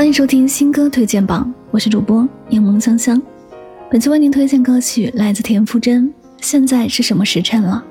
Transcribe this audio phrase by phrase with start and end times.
[0.00, 3.20] 欢迎收听新歌推荐榜，我是主播柠檬香香。
[3.90, 6.08] 本期为您推荐歌曲来自田馥甄，
[6.40, 7.84] 《现在是什么时辰了》。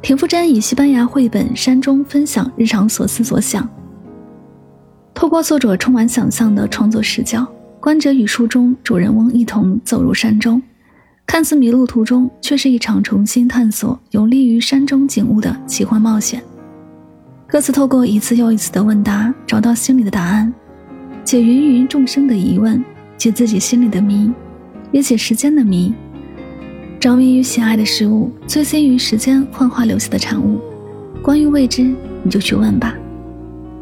[0.00, 3.68] 田馥甄以西班牙绘本《山中》分享日常所思所想，
[5.12, 7.44] 透过作者充满想象的创作视角，
[7.80, 10.62] 观者与书中主人翁一同走入山中，
[11.26, 16.40] 看似迷路途中，却是一场重新探索有利于山中景物的奇幻冒险。
[17.48, 20.54] 歌词透过一次又一次的问答，找到心里的答案。
[21.28, 22.82] 解芸芸众生的疑问，
[23.18, 24.32] 解自己心里的谜，
[24.92, 25.92] 也解时间的谜。
[26.98, 30.58] 着迷于喜爱的事物，醉心于时间幻化留下的产物。
[31.22, 32.94] 关于未知，你就去问吧；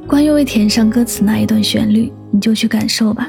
[0.08, 3.28] 关于未填上歌词那一段旋律，你就去感受吧。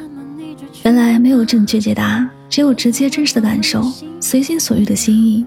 [0.84, 3.84] 原来没有正确解答，只有直接真实的感受，
[4.20, 5.46] 随心所欲的心意，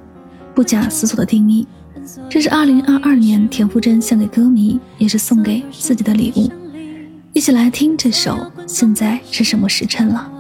[0.55, 1.67] 不假思索的定义。
[2.29, 6.49] 这是二零二二年田馥甄献给歌迷，也是送给自己的礼物。
[7.33, 10.40] 一起来听这首，现在是什么时辰了？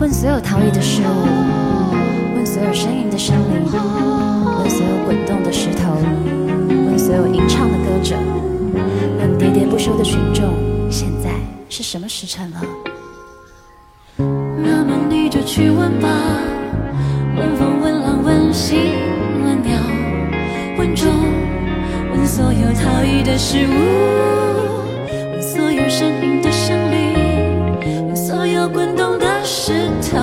[0.00, 1.26] 问所有逃逸的事物，
[2.34, 3.70] 问所有呻吟的生灵，
[4.58, 5.94] 问所有滚动的石头，
[6.86, 8.16] 问所有吟唱的歌者，
[9.18, 10.54] 问喋喋不休的群众，
[10.90, 11.28] 现在
[11.68, 12.62] 是什么时辰了？
[14.16, 16.08] 那么你就去问吧，
[17.36, 18.78] 问风，问浪，问星。
[19.44, 19.78] 问鸟，
[20.78, 21.08] 问钟，
[22.10, 23.72] 问所有逃逸的事物。
[25.32, 26.39] 问所有呻吟
[28.68, 29.72] 滚动的石
[30.10, 30.18] 头